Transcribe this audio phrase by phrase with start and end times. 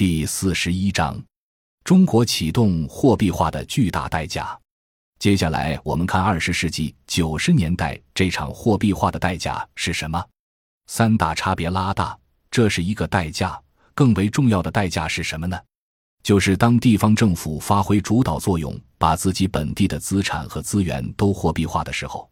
[0.00, 1.22] 第四十一章：
[1.84, 4.58] 中国启动货币化的巨大代价。
[5.18, 10.24] 接下来，我们看二十世纪九十年代这场货币化的代价是什么？
[10.86, 12.18] 三大差别拉大，
[12.50, 13.60] 这是一个代价。
[13.94, 15.60] 更为重要的代价是什么呢？
[16.22, 22.26] 就是当地方政府发挥主导作用，把自己本地的资产和资源都货币化的时候，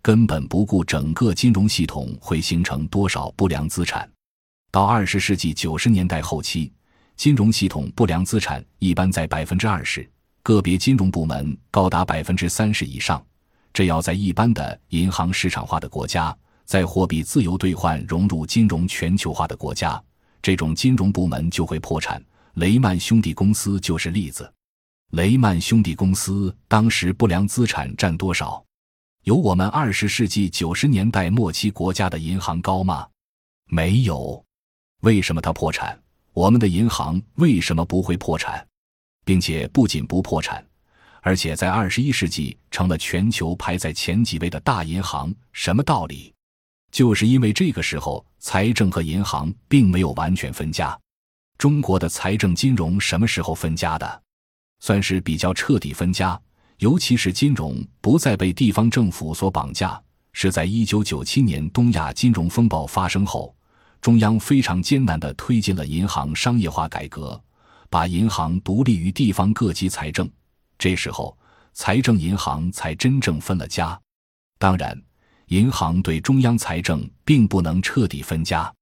[0.00, 4.10] 根本不顾整个金融系统会形成多少不良资产。
[4.70, 6.72] 到二十世纪九十年代后期。
[7.20, 10.10] 金融系统不良资产一般在百分之二十，
[10.42, 13.22] 个别金融部门高达百分之三十以上。
[13.74, 16.34] 这要在一般的银行市场化的国家，
[16.64, 20.02] 在货币自由兑换融入金融全球化的国家，
[20.40, 22.24] 这种金融部门就会破产。
[22.54, 24.50] 雷曼兄弟公司就是例子。
[25.10, 28.64] 雷曼兄弟公司当时不良资产占多少？
[29.24, 33.06] 有我们二十世纪九十年代末期国家的银行高吗？
[33.66, 34.42] 没有。
[35.02, 36.00] 为什么它破产？
[36.32, 38.66] 我们的银行为什么不会破产，
[39.24, 40.64] 并且不仅不破产，
[41.22, 45.34] 而且在二十一世纪成了全球排在前几位的大银行？
[45.52, 46.32] 什么道理？
[46.92, 50.98] 就是因为这个时候财政和银行并没有完全分家。
[51.58, 54.22] 中国的财政金融什么时候分家的？
[54.80, 56.40] 算是比较彻底分家，
[56.78, 60.00] 尤其是金融不再被地方政府所绑架，
[60.32, 63.54] 是在一九九七年东亚金融风暴发生后。
[64.00, 67.38] 中央非常艰难地推进了银行商业化改革，
[67.90, 70.28] 把银行独立于地方各级财政。
[70.78, 71.36] 这时候，
[71.74, 73.98] 财政银行才真正分了家。
[74.58, 74.98] 当然，
[75.48, 78.72] 银行对中央财政并不能彻底分家，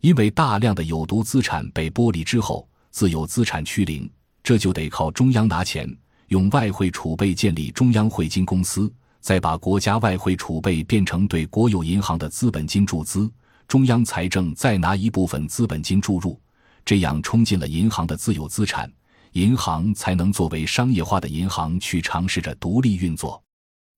[0.00, 4.10] 因为大量的有毒资产被剥离之后，自有资产趋零，
[4.42, 5.86] 这就得靠中央拿钱，
[6.28, 8.90] 用外汇储备建立中央汇金公司，
[9.20, 13.30] 再把国家外汇储备变成对国有银行的资本金注资。
[13.66, 16.40] 中央财政再拿一部分资本金注入，
[16.84, 18.90] 这样冲进了银行的自有资产，
[19.32, 23.42] 银行才能作为商业化的银行去尝试着独立运作。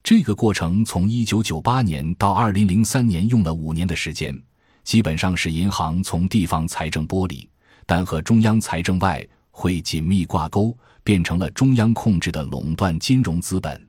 [0.03, 4.41] 这个过程从一九九八年到二零零三年用了五年的时间，
[4.85, 7.49] 基本上是银行从地方财政剥离，
[7.85, 13.89] 但和中央财政外汇紧密挂钩，变成了中央控制的垄断金融资本。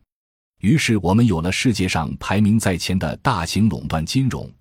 [0.62, 4.52] 于是我们有了世界上排名在前的大型垄断金融。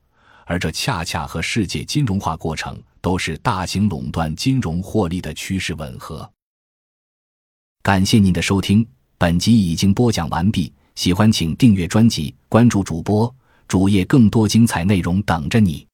[0.46, 6.28] 而这恰恰和世界金融化过程都是大型垄断金融获利的趋势吻合。
[7.82, 8.84] 感谢您的收听，
[9.18, 10.72] 本集已经播讲完毕。
[10.96, 13.32] 喜欢请订阅专辑，关注主播
[13.68, 15.85] 主页，更多精彩内容等着你。